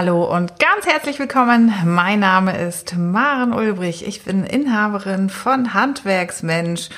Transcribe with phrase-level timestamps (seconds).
[0.00, 1.74] Hallo und ganz herzlich willkommen.
[1.84, 4.06] Mein Name ist Maren Ulbrich.
[4.06, 6.90] Ich bin Inhaberin von Handwerksmensch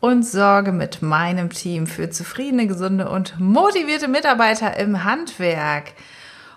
[0.00, 5.92] und sorge mit meinem Team für zufriedene, gesunde und motivierte Mitarbeiter im Handwerk.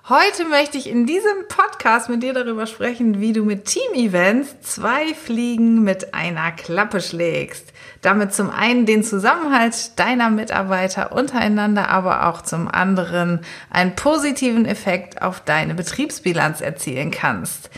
[0.10, 5.14] Heute möchte ich in diesem Podcast mit dir darüber sprechen, wie du mit Team-Events zwei
[5.14, 7.72] Fliegen mit einer Klappe schlägst.
[8.02, 15.22] Damit zum einen den Zusammenhalt deiner Mitarbeiter untereinander, aber auch zum anderen einen positiven Effekt
[15.22, 17.70] auf deine Betriebsbilanz erzielen kannst.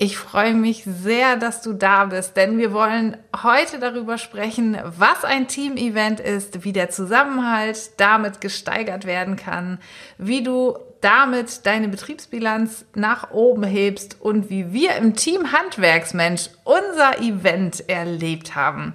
[0.00, 5.24] Ich freue mich sehr, dass du da bist, denn wir wollen heute darüber sprechen, was
[5.24, 9.80] ein Team-Event ist, wie der Zusammenhalt damit gesteigert werden kann,
[10.16, 17.18] wie du damit deine Betriebsbilanz nach oben hebst und wie wir im Team Handwerksmensch unser
[17.20, 18.94] Event erlebt haben.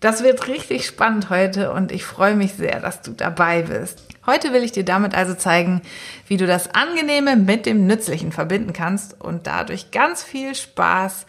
[0.00, 4.05] Das wird richtig spannend heute und ich freue mich sehr, dass du dabei bist.
[4.26, 5.82] Heute will ich dir damit also zeigen,
[6.26, 11.26] wie du das Angenehme mit dem Nützlichen verbinden kannst und dadurch ganz viel Spaß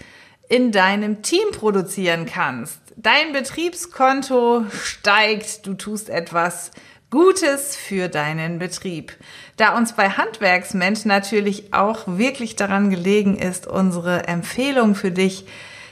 [0.49, 2.79] in deinem Team produzieren kannst.
[2.95, 6.71] Dein Betriebskonto steigt, du tust etwas
[7.11, 9.13] Gutes für deinen Betrieb.
[9.57, 15.45] Da uns bei Handwerksmensch natürlich auch wirklich daran gelegen ist, unsere Empfehlung für dich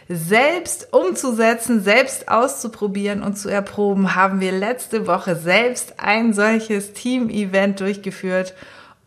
[0.07, 7.79] selbst umzusetzen, selbst auszuprobieren und zu erproben, haben wir letzte Woche selbst ein solches Team-Event
[7.79, 8.53] durchgeführt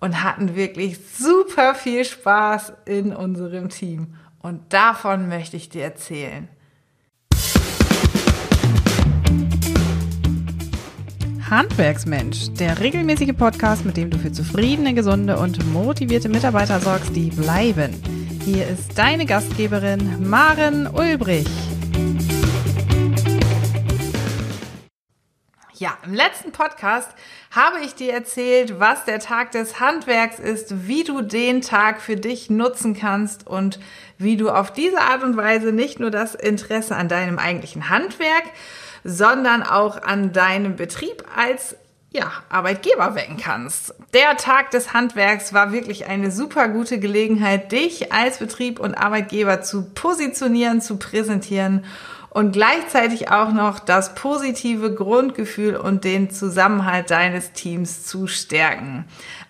[0.01, 4.15] und hatten wirklich super viel Spaß in unserem Team.
[4.41, 6.49] Und davon möchte ich dir erzählen.
[11.51, 17.31] Handwerksmensch, der regelmäßige Podcast, mit dem du für zufriedene, gesunde und motivierte Mitarbeiter sorgst, die
[17.31, 18.18] bleiben.
[18.51, 21.47] Hier ist deine Gastgeberin Maren Ulbrich.
[25.75, 27.11] Ja, im letzten Podcast
[27.51, 32.17] habe ich dir erzählt, was der Tag des Handwerks ist, wie du den Tag für
[32.17, 33.81] dich nutzen kannst und
[34.17, 38.45] wie du auf diese Art und Weise nicht nur das Interesse an deinem eigentlichen Handwerk,
[39.05, 41.77] sondern auch an deinem Betrieb als
[42.11, 43.95] ja, Arbeitgeber wecken kannst.
[44.15, 49.61] Der Tag des Handwerks war wirklich eine super gute Gelegenheit, dich als Betrieb und Arbeitgeber
[49.61, 51.85] zu positionieren, zu präsentieren
[52.31, 59.05] und gleichzeitig auch noch das positive Grundgefühl und den Zusammenhalt deines Teams zu stärken.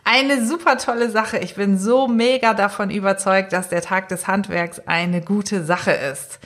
[0.04, 1.38] Eine super tolle Sache.
[1.38, 6.40] Ich bin so mega davon überzeugt, dass der Tag des Handwerks eine gute Sache ist.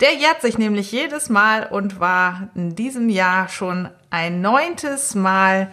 [0.00, 5.70] Der jährt sich nämlich jedes Mal und war in diesem Jahr schon ein neuntes Mal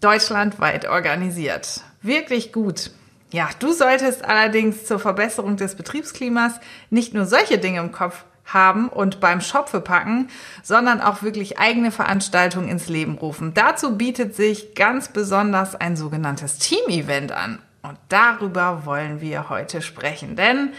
[0.00, 1.82] deutschlandweit organisiert.
[2.02, 2.90] Wirklich gut.
[3.30, 6.54] Ja, du solltest allerdings zur Verbesserung des Betriebsklimas
[6.90, 10.28] nicht nur solche Dinge im Kopf haben und beim Schopfe packen,
[10.62, 13.54] sondern auch wirklich eigene Veranstaltungen ins Leben rufen.
[13.54, 17.58] Dazu bietet sich ganz besonders ein sogenanntes Team-Event an.
[17.82, 20.72] Und darüber wollen wir heute sprechen, denn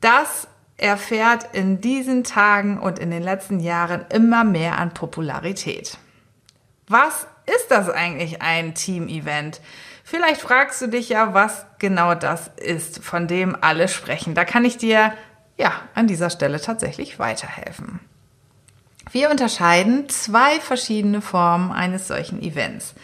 [0.00, 0.48] das
[0.78, 5.98] erfährt in diesen Tagen und in den letzten Jahren immer mehr an Popularität.
[6.86, 9.60] Was ist das eigentlich ein Team-Event?
[10.04, 14.34] Vielleicht fragst du dich ja, was genau das ist, von dem alle sprechen.
[14.34, 15.12] Da kann ich dir
[15.58, 18.00] ja an dieser Stelle tatsächlich weiterhelfen.
[19.10, 22.94] Wir unterscheiden zwei verschiedene Formen eines solchen Events.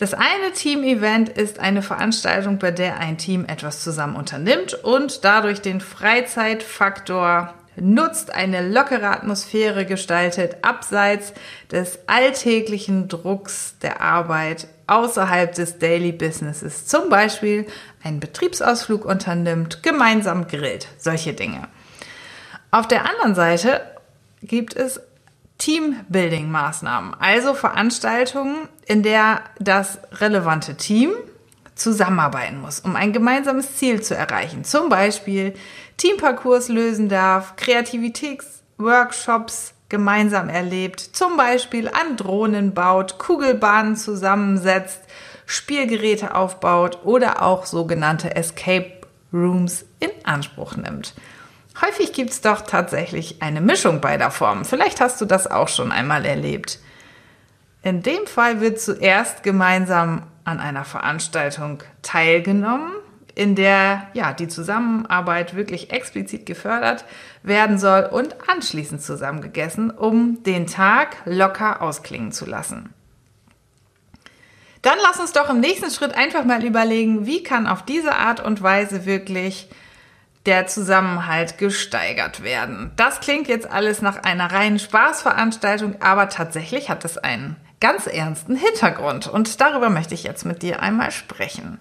[0.00, 5.60] Das eine Team-Event ist eine Veranstaltung, bei der ein Team etwas zusammen unternimmt und dadurch
[5.60, 11.34] den Freizeitfaktor nutzt, eine lockere Atmosphäre gestaltet, abseits
[11.70, 16.86] des alltäglichen Drucks der Arbeit, außerhalb des Daily Businesses.
[16.86, 17.66] Zum Beispiel
[18.02, 21.68] einen Betriebsausflug unternimmt, gemeinsam grillt, solche Dinge.
[22.70, 23.82] Auf der anderen Seite
[24.40, 24.98] gibt es
[25.60, 31.10] Teambuilding-Maßnahmen, also Veranstaltungen, in der das relevante Team
[31.74, 34.64] zusammenarbeiten muss, um ein gemeinsames Ziel zu erreichen.
[34.64, 35.54] Zum Beispiel
[35.96, 45.00] Teamparcours lösen darf, Kreativitätsworkshops gemeinsam erlebt, zum Beispiel an Drohnen baut, Kugelbahnen zusammensetzt,
[45.46, 48.92] Spielgeräte aufbaut oder auch sogenannte Escape
[49.32, 51.14] Rooms in Anspruch nimmt.
[51.80, 54.64] Häufig gibt es doch tatsächlich eine Mischung beider Formen.
[54.64, 56.78] Vielleicht hast du das auch schon einmal erlebt.
[57.82, 62.92] In dem Fall wird zuerst gemeinsam an einer Veranstaltung teilgenommen,
[63.34, 67.04] in der ja die Zusammenarbeit wirklich explizit gefördert
[67.42, 72.92] werden soll und anschließend zusammen gegessen, um den Tag locker ausklingen zu lassen.
[74.82, 78.40] Dann lass uns doch im nächsten Schritt einfach mal überlegen, wie kann auf diese Art
[78.40, 79.68] und Weise wirklich
[80.46, 82.92] der Zusammenhalt gesteigert werden.
[82.96, 88.56] Das klingt jetzt alles nach einer reinen Spaßveranstaltung, aber tatsächlich hat es einen ganz ernsten
[88.56, 91.78] Hintergrund und darüber möchte ich jetzt mit dir einmal sprechen.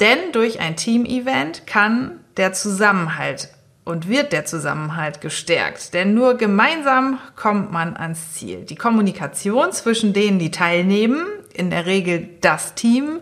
[0.00, 3.48] Denn durch ein Team-Event kann der Zusammenhalt
[3.84, 5.94] und wird der Zusammenhalt gestärkt.
[5.94, 8.64] Denn nur gemeinsam kommt man ans Ziel.
[8.64, 13.20] Die Kommunikation zwischen denen, die teilnehmen, in der Regel das Team,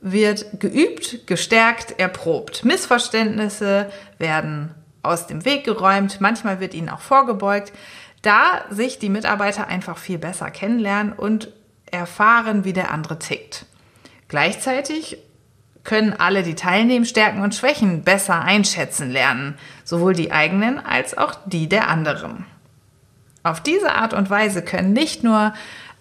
[0.00, 2.64] wird geübt, gestärkt, erprobt.
[2.64, 7.72] Missverständnisse werden aus dem Weg geräumt, manchmal wird ihnen auch vorgebeugt,
[8.22, 11.52] da sich die Mitarbeiter einfach viel besser kennenlernen und
[11.90, 13.66] erfahren, wie der andere tickt.
[14.28, 15.18] Gleichzeitig
[15.82, 21.34] können alle, die teilnehmen, Stärken und Schwächen besser einschätzen lernen, sowohl die eigenen als auch
[21.46, 22.46] die der anderen.
[23.42, 25.54] Auf diese Art und Weise können nicht nur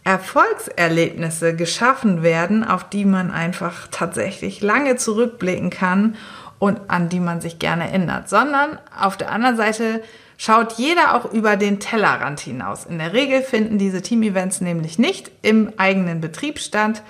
[0.09, 6.15] Erfolgserlebnisse geschaffen werden, auf die man einfach tatsächlich lange zurückblicken kann
[6.57, 10.01] und an die man sich gerne erinnert, sondern auf der anderen Seite
[10.35, 12.87] schaut jeder auch über den Tellerrand hinaus.
[12.87, 17.03] In der Regel finden diese Team-Events nämlich nicht im eigenen Betrieb statt,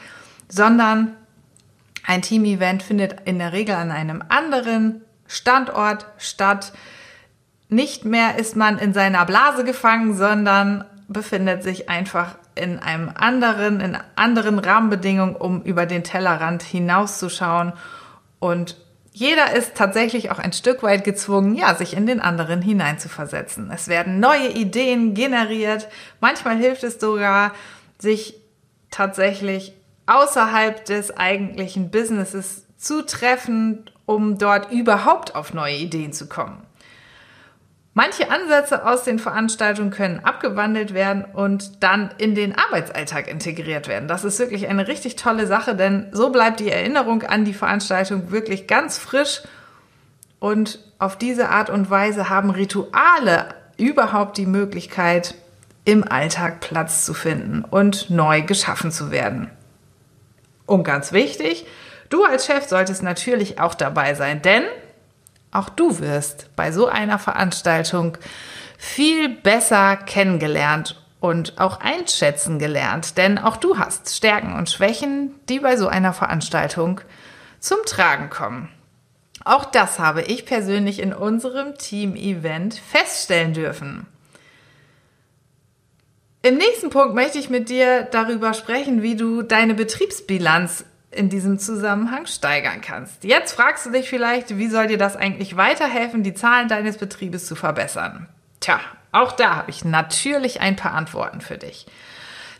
[0.50, 1.16] sondern
[2.06, 6.74] ein Team-Event findet in der Regel an einem anderen Standort statt.
[7.70, 13.80] Nicht mehr ist man in seiner Blase gefangen, sondern befindet sich einfach in einem anderen,
[13.80, 17.74] in anderen Rahmenbedingungen, um über den Tellerrand hinauszuschauen.
[18.40, 18.78] Und
[19.12, 23.72] jeder ist tatsächlich auch ein Stück weit gezwungen, ja, sich in den anderen hineinzuversetzen.
[23.72, 25.88] Es werden neue Ideen generiert.
[26.22, 27.54] Manchmal hilft es sogar,
[27.98, 28.36] sich
[28.92, 29.74] tatsächlich
[30.06, 36.66] außerhalb des eigentlichen Businesses zu treffen, um dort überhaupt auf neue Ideen zu kommen.
[38.02, 44.08] Manche Ansätze aus den Veranstaltungen können abgewandelt werden und dann in den Arbeitsalltag integriert werden.
[44.08, 48.32] Das ist wirklich eine richtig tolle Sache, denn so bleibt die Erinnerung an die Veranstaltung
[48.32, 49.42] wirklich ganz frisch
[50.40, 55.36] und auf diese Art und Weise haben Rituale überhaupt die Möglichkeit,
[55.84, 59.50] im Alltag Platz zu finden und neu geschaffen zu werden.
[60.66, 61.66] Und ganz wichtig,
[62.08, 64.64] du als Chef solltest natürlich auch dabei sein, denn
[65.52, 68.18] auch du wirst bei so einer Veranstaltung
[68.78, 75.60] viel besser kennengelernt und auch einschätzen gelernt, denn auch du hast Stärken und Schwächen, die
[75.60, 77.02] bei so einer Veranstaltung
[77.60, 78.70] zum Tragen kommen.
[79.44, 84.06] Auch das habe ich persönlich in unserem Team-Event feststellen dürfen.
[86.42, 91.58] Im nächsten Punkt möchte ich mit dir darüber sprechen, wie du deine Betriebsbilanz in diesem
[91.58, 93.24] Zusammenhang steigern kannst.
[93.24, 97.46] Jetzt fragst du dich vielleicht, wie soll dir das eigentlich weiterhelfen, die Zahlen deines Betriebes
[97.48, 98.28] zu verbessern?
[98.60, 98.80] Tja,
[99.12, 101.88] auch da habe ich natürlich ein paar Antworten für dich.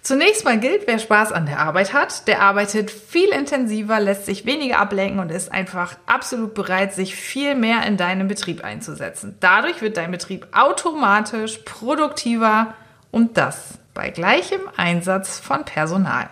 [0.02, 4.46] Zunächst mal gilt, wer Spaß an der Arbeit hat, der arbeitet viel intensiver, lässt sich
[4.46, 9.36] weniger ablenken und ist einfach absolut bereit, sich viel mehr in deinem Betrieb einzusetzen.
[9.42, 12.74] Dadurch wird dein Betrieb automatisch produktiver
[13.12, 16.30] und das bei gleichem Einsatz von Personal.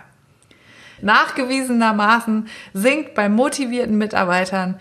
[1.01, 4.79] Nachgewiesenermaßen sinkt bei motivierten Mitarbeitern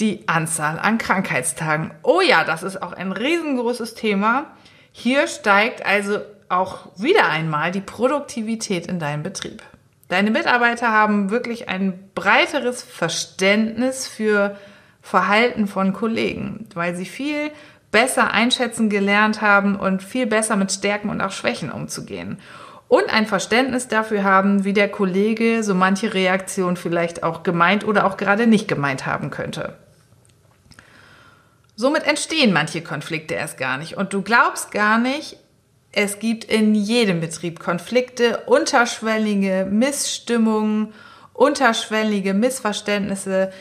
[0.00, 1.92] die Anzahl an Krankheitstagen.
[2.02, 4.46] Oh ja, das ist auch ein riesengroßes Thema.
[4.92, 9.62] Hier steigt also auch wieder einmal die Produktivität in deinem Betrieb.
[10.08, 14.56] Deine Mitarbeiter haben wirklich ein breiteres Verständnis für
[15.02, 17.50] Verhalten von Kollegen, weil sie viel
[17.90, 22.38] besser einschätzen gelernt haben und viel besser mit Stärken und auch Schwächen umzugehen
[22.88, 28.06] und ein Verständnis dafür haben, wie der Kollege so manche Reaktion vielleicht auch gemeint oder
[28.06, 29.74] auch gerade nicht gemeint haben könnte.
[31.76, 33.96] Somit entstehen manche Konflikte erst gar nicht.
[33.96, 35.36] Und du glaubst gar nicht,
[35.92, 40.92] es gibt in jedem Betrieb Konflikte, unterschwellige Missstimmungen,
[41.34, 43.52] unterschwellige Missverständnisse,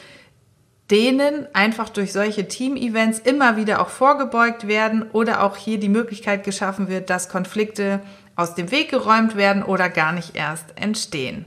[0.90, 6.44] denen einfach durch solche Team-Events immer wieder auch vorgebeugt werden oder auch hier die Möglichkeit
[6.44, 8.00] geschaffen wird, dass Konflikte
[8.38, 11.46] aus dem Weg geräumt werden oder gar nicht erst entstehen.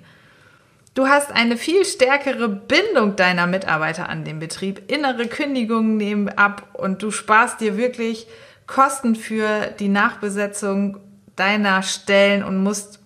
[0.92, 4.90] Du hast eine viel stärkere Bindung deiner Mitarbeiter an den Betrieb.
[4.90, 8.26] Innere Kündigungen nehmen ab und du sparst dir wirklich
[8.66, 10.98] Kosten für die Nachbesetzung
[11.36, 12.98] deiner Stellen und musst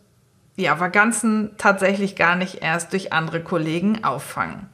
[0.57, 4.67] ja Vakanzen tatsächlich gar nicht erst durch andere Kollegen auffangen.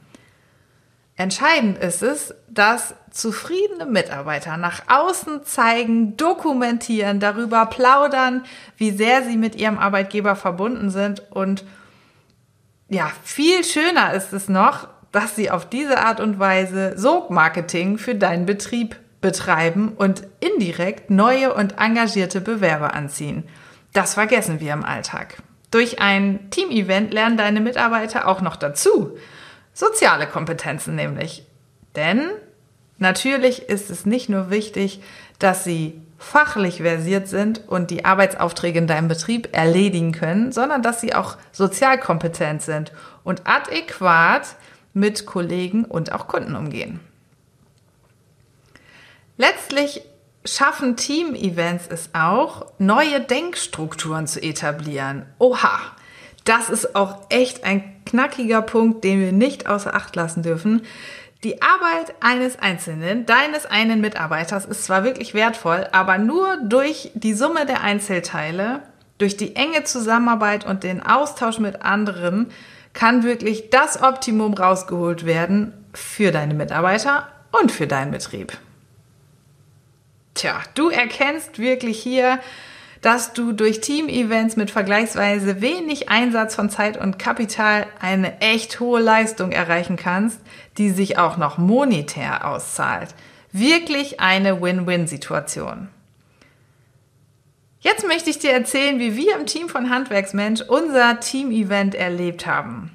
[1.21, 8.43] Entscheidend ist es, dass zufriedene Mitarbeiter nach außen zeigen, dokumentieren, darüber plaudern,
[8.75, 11.21] wie sehr sie mit ihrem Arbeitgeber verbunden sind.
[11.29, 11.63] Und
[12.89, 18.15] ja, viel schöner ist es noch, dass sie auf diese Art und Weise Sogmarketing für
[18.15, 23.43] deinen Betrieb betreiben und indirekt neue und engagierte Bewerber anziehen.
[23.93, 25.37] Das vergessen wir im Alltag.
[25.69, 29.15] Durch ein Team-Event lernen deine Mitarbeiter auch noch dazu.
[29.73, 31.45] Soziale Kompetenzen nämlich.
[31.95, 32.29] Denn
[32.97, 35.01] natürlich ist es nicht nur wichtig,
[35.39, 41.01] dass sie fachlich versiert sind und die Arbeitsaufträge in deinem Betrieb erledigen können, sondern dass
[41.01, 42.91] sie auch sozial kompetent sind
[43.23, 44.55] und adäquat
[44.93, 46.99] mit Kollegen und auch Kunden umgehen.
[49.37, 50.03] Letztlich
[50.45, 55.25] schaffen Team-Events es auch, neue Denkstrukturen zu etablieren.
[55.39, 55.79] Oha,
[56.43, 60.83] das ist auch echt ein knackiger Punkt, den wir nicht außer Acht lassen dürfen.
[61.43, 67.33] Die Arbeit eines Einzelnen, deines einen Mitarbeiters ist zwar wirklich wertvoll, aber nur durch die
[67.33, 68.83] Summe der Einzelteile,
[69.17, 72.51] durch die enge Zusammenarbeit und den Austausch mit anderen
[72.93, 78.57] kann wirklich das Optimum rausgeholt werden für deine Mitarbeiter und für deinen Betrieb.
[80.35, 82.39] Tja, du erkennst wirklich hier,
[83.01, 89.01] dass du durch Team-Events mit vergleichsweise wenig Einsatz von Zeit und Kapital eine echt hohe
[89.01, 90.39] Leistung erreichen kannst,
[90.77, 93.15] die sich auch noch monetär auszahlt.
[93.51, 95.89] Wirklich eine Win-Win-Situation.
[97.79, 102.91] Jetzt möchte ich dir erzählen, wie wir im Team von Handwerksmensch unser Team-Event erlebt haben.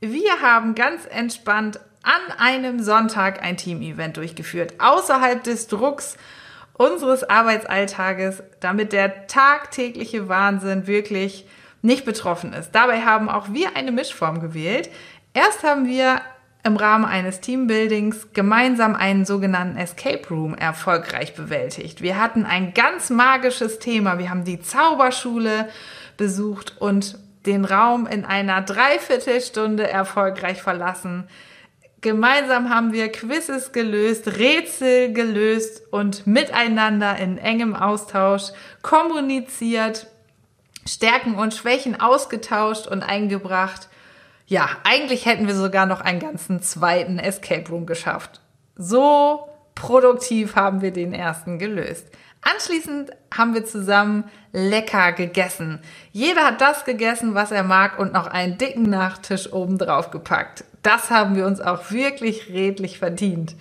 [0.00, 6.16] Wir haben ganz entspannt an einem Sonntag ein Team-Event durchgeführt, außerhalb des Drucks
[6.74, 11.46] unseres Arbeitsalltages, damit der tagtägliche Wahnsinn wirklich
[11.82, 12.72] nicht betroffen ist.
[12.72, 14.90] Dabei haben auch wir eine Mischform gewählt.
[15.34, 16.20] Erst haben wir
[16.64, 22.00] im Rahmen eines Teambuildings gemeinsam einen sogenannten Escape Room erfolgreich bewältigt.
[22.00, 24.18] Wir hatten ein ganz magisches Thema.
[24.18, 25.68] Wir haben die Zauberschule
[26.16, 31.28] besucht und den Raum in einer Dreiviertelstunde erfolgreich verlassen.
[32.04, 40.06] Gemeinsam haben wir Quizzes gelöst, Rätsel gelöst und miteinander in engem Austausch kommuniziert,
[40.86, 43.88] Stärken und Schwächen ausgetauscht und eingebracht.
[44.46, 48.42] Ja, eigentlich hätten wir sogar noch einen ganzen zweiten Escape Room geschafft.
[48.76, 52.08] So produktiv haben wir den ersten gelöst.
[52.44, 55.80] Anschließend haben wir zusammen lecker gegessen.
[56.12, 60.64] Jeder hat das gegessen, was er mag und noch einen dicken Nachtisch oben drauf gepackt.
[60.82, 63.56] Das haben wir uns auch wirklich redlich verdient.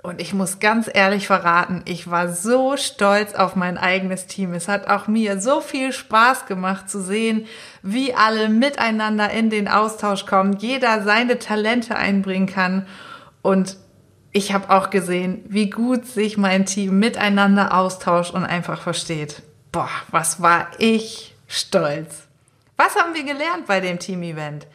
[0.00, 4.54] Und ich muss ganz ehrlich verraten, ich war so stolz auf mein eigenes Team.
[4.54, 7.46] Es hat auch mir so viel Spaß gemacht zu sehen,
[7.82, 12.86] wie alle miteinander in den Austausch kommen, jeder seine Talente einbringen kann.
[13.42, 13.76] Und
[14.38, 19.42] ich habe auch gesehen, wie gut sich mein Team miteinander austauscht und einfach versteht.
[19.72, 22.28] Boah, was war ich stolz.
[22.76, 24.68] Was haben wir gelernt bei dem Team-Event?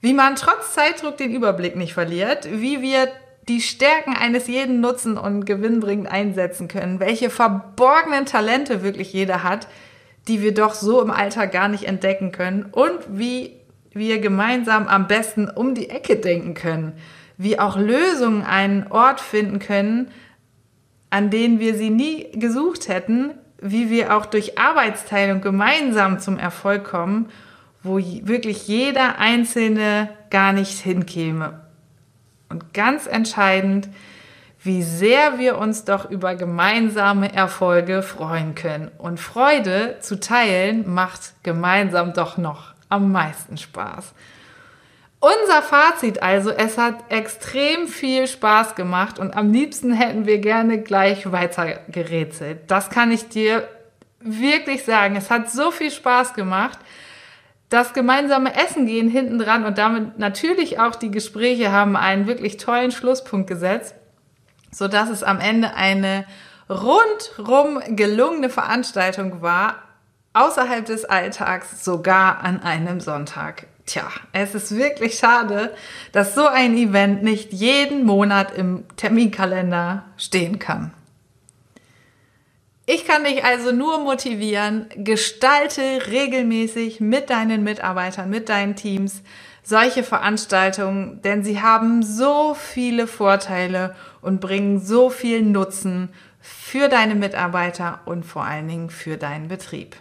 [0.00, 3.08] Wie man trotz Zeitdruck den Überblick nicht verliert, wie wir
[3.48, 9.68] die Stärken eines jeden nutzen und gewinnbringend einsetzen können, welche verborgenen Talente wirklich jeder hat,
[10.26, 13.52] die wir doch so im Alltag gar nicht entdecken können und wie
[13.92, 16.94] wir gemeinsam am besten um die Ecke denken können,
[17.38, 20.10] wie auch Lösungen einen Ort finden können,
[21.10, 26.84] an denen wir sie nie gesucht hätten, wie wir auch durch Arbeitsteilung gemeinsam zum Erfolg
[26.84, 27.28] kommen
[27.86, 31.60] wo wirklich jeder Einzelne gar nicht hinkäme.
[32.48, 33.88] Und ganz entscheidend,
[34.62, 38.90] wie sehr wir uns doch über gemeinsame Erfolge freuen können.
[38.98, 44.12] Und Freude zu teilen macht gemeinsam doch noch am meisten Spaß.
[45.20, 50.80] Unser Fazit also, es hat extrem viel Spaß gemacht und am liebsten hätten wir gerne
[50.80, 52.70] gleich weiter gerätselt.
[52.70, 53.66] Das kann ich dir
[54.20, 55.16] wirklich sagen.
[55.16, 56.78] Es hat so viel Spaß gemacht
[57.68, 62.58] das gemeinsame Essen gehen hinten dran und damit natürlich auch die Gespräche haben einen wirklich
[62.58, 63.94] tollen Schlusspunkt gesetzt,
[64.70, 66.26] so dass es am Ende eine
[66.68, 69.76] rundrum gelungene Veranstaltung war,
[70.32, 73.66] außerhalb des Alltags, sogar an einem Sonntag.
[73.86, 75.74] Tja, es ist wirklich schade,
[76.10, 80.92] dass so ein Event nicht jeden Monat im Terminkalender stehen kann.
[82.84, 89.22] Ich kann dich also nur motivieren, gestalte regelmäßig mit deinen Mitarbeitern, mit deinen Teams
[89.64, 97.16] solche Veranstaltungen, denn sie haben so viele Vorteile und bringen so viel Nutzen für deine
[97.16, 99.96] Mitarbeiter und vor allen Dingen für deinen Betrieb.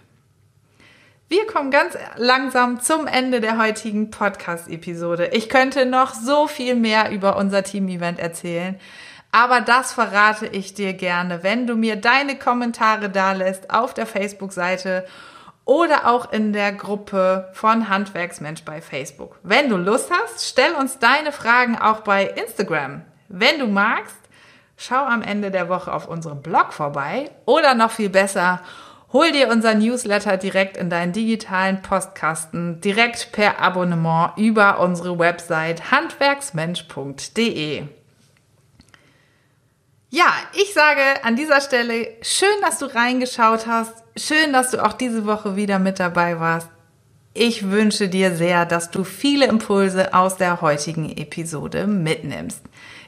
[1.27, 5.29] Wir kommen ganz langsam zum Ende der heutigen Podcast-Episode.
[5.33, 8.79] Ich könnte noch so viel mehr über unser Team-Event erzählen.
[9.31, 14.05] Aber das verrate ich dir gerne, wenn du mir deine Kommentare da lässt auf der
[14.05, 15.03] Facebook-Seite
[15.65, 19.39] oder auch in der Gruppe von Handwerksmensch bei Facebook.
[19.41, 23.01] Wenn du Lust hast, stell uns deine Fragen auch bei Instagram.
[23.29, 24.15] Wenn du magst,
[24.77, 28.61] schau am Ende der Woche auf unserem Blog vorbei oder noch viel besser,
[29.13, 35.91] hol dir unser Newsletter direkt in deinen digitalen Postkasten, direkt per Abonnement über unsere Website
[35.91, 37.83] handwerksmensch.de.
[40.09, 43.93] Ja, ich sage an dieser Stelle schön, dass du reingeschaut hast.
[44.15, 46.69] Schön, dass du auch diese Woche wieder mit dabei warst.
[47.33, 52.61] Ich wünsche dir sehr, dass du viele Impulse aus der heutigen Episode mitnimmst.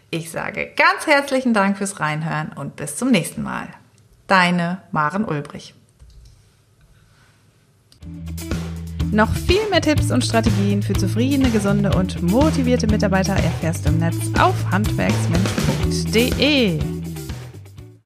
[0.10, 3.70] Ich sage ganz herzlichen Dank fürs Reinhören und bis zum nächsten Mal.
[4.28, 5.77] Deine Maren Ulbrich.
[9.12, 13.98] Noch viel mehr Tipps und Strategien für zufriedene, gesunde und motivierte Mitarbeiter erfährst du im
[14.00, 16.97] Netz auf handwerksmensch.de.